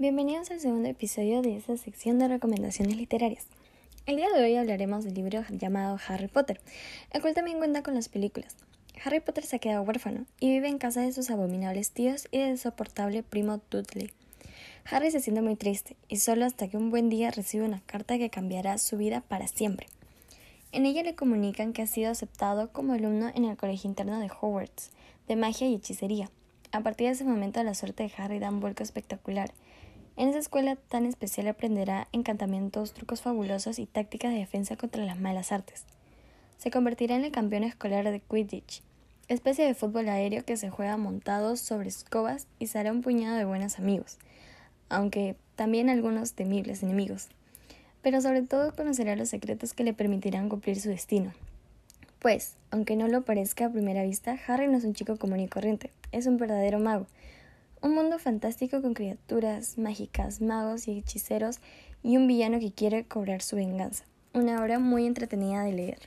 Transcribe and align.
Bienvenidos 0.00 0.52
al 0.52 0.60
segundo 0.60 0.88
episodio 0.88 1.42
de 1.42 1.56
esta 1.56 1.76
sección 1.76 2.20
de 2.20 2.28
recomendaciones 2.28 2.96
literarias. 2.96 3.48
El 4.06 4.14
día 4.14 4.30
de 4.30 4.44
hoy 4.44 4.54
hablaremos 4.54 5.02
del 5.02 5.14
libro 5.14 5.42
llamado 5.50 5.98
Harry 6.06 6.28
Potter, 6.28 6.60
el 7.10 7.20
cual 7.20 7.34
también 7.34 7.58
cuenta 7.58 7.82
con 7.82 7.96
las 7.96 8.08
películas. 8.08 8.54
Harry 9.04 9.18
Potter 9.18 9.44
se 9.44 9.56
ha 9.56 9.58
quedado 9.58 9.82
huérfano 9.82 10.24
y 10.38 10.50
vive 10.50 10.68
en 10.68 10.78
casa 10.78 11.00
de 11.00 11.10
sus 11.10 11.30
abominables 11.30 11.90
tíos 11.90 12.28
y 12.30 12.38
del 12.38 12.58
soportable 12.58 13.24
primo 13.24 13.60
Dudley. 13.72 14.12
Harry 14.88 15.10
se 15.10 15.18
siente 15.18 15.42
muy 15.42 15.56
triste 15.56 15.96
y 16.06 16.18
solo 16.18 16.46
hasta 16.46 16.68
que 16.68 16.76
un 16.76 16.90
buen 16.90 17.08
día 17.08 17.32
recibe 17.32 17.64
una 17.64 17.80
carta 17.80 18.18
que 18.18 18.30
cambiará 18.30 18.78
su 18.78 18.98
vida 18.98 19.22
para 19.22 19.48
siempre. 19.48 19.88
En 20.70 20.86
ella 20.86 21.02
le 21.02 21.16
comunican 21.16 21.72
que 21.72 21.82
ha 21.82 21.88
sido 21.88 22.12
aceptado 22.12 22.70
como 22.70 22.92
alumno 22.92 23.32
en 23.34 23.46
el 23.46 23.56
colegio 23.56 23.90
interno 23.90 24.20
de 24.20 24.30
Hogwarts, 24.30 24.92
de 25.26 25.34
magia 25.34 25.66
y 25.66 25.74
hechicería. 25.74 26.30
A 26.70 26.82
partir 26.82 27.08
de 27.08 27.14
ese 27.14 27.24
momento 27.24 27.60
la 27.64 27.74
suerte 27.74 28.04
de 28.04 28.12
Harry 28.16 28.38
da 28.38 28.50
un 28.50 28.60
vuelco 28.60 28.84
espectacular 28.84 29.50
en 30.18 30.28
esa 30.28 30.40
escuela 30.40 30.74
tan 30.74 31.06
especial 31.06 31.46
aprenderá 31.46 32.08
encantamientos, 32.10 32.92
trucos 32.92 33.22
fabulosos 33.22 33.78
y 33.78 33.86
tácticas 33.86 34.32
de 34.32 34.40
defensa 34.40 34.76
contra 34.76 35.04
las 35.04 35.20
malas 35.20 35.52
artes. 35.52 35.84
Se 36.58 36.72
convertirá 36.72 37.14
en 37.14 37.24
el 37.24 37.30
campeón 37.30 37.62
escolar 37.62 38.10
de 38.10 38.18
Quidditch, 38.18 38.82
especie 39.28 39.64
de 39.64 39.74
fútbol 39.74 40.08
aéreo 40.08 40.44
que 40.44 40.56
se 40.56 40.70
juega 40.70 40.96
montado 40.96 41.56
sobre 41.56 41.88
escobas 41.88 42.48
y 42.58 42.66
será 42.66 42.90
un 42.90 43.02
puñado 43.02 43.36
de 43.36 43.44
buenos 43.44 43.78
amigos, 43.78 44.18
aunque 44.88 45.36
también 45.54 45.88
algunos 45.88 46.32
temibles 46.32 46.82
enemigos. 46.82 47.28
Pero 48.02 48.20
sobre 48.20 48.42
todo 48.42 48.74
conocerá 48.74 49.14
los 49.14 49.28
secretos 49.28 49.72
que 49.72 49.84
le 49.84 49.94
permitirán 49.94 50.48
cumplir 50.48 50.80
su 50.80 50.88
destino. 50.88 51.32
Pues, 52.18 52.56
aunque 52.72 52.96
no 52.96 53.06
lo 53.06 53.22
parezca 53.22 53.66
a 53.66 53.72
primera 53.72 54.02
vista, 54.02 54.36
Harry 54.48 54.66
no 54.66 54.78
es 54.78 54.84
un 54.84 54.94
chico 54.94 55.16
común 55.16 55.38
y 55.38 55.46
corriente, 55.46 55.92
es 56.10 56.26
un 56.26 56.38
verdadero 56.38 56.80
mago, 56.80 57.06
un 57.82 57.94
mundo 57.94 58.18
fantástico 58.18 58.82
con 58.82 58.94
criaturas 58.94 59.78
mágicas, 59.78 60.40
magos 60.40 60.88
y 60.88 60.98
hechiceros 60.98 61.60
y 62.02 62.16
un 62.16 62.26
villano 62.26 62.58
que 62.60 62.72
quiere 62.72 63.04
cobrar 63.04 63.42
su 63.42 63.56
venganza. 63.56 64.04
Una 64.34 64.62
obra 64.62 64.78
muy 64.78 65.06
entretenida 65.06 65.62
de 65.62 65.72
leer. 65.72 65.98